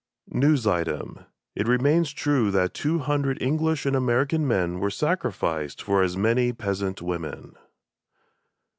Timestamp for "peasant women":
6.53-7.53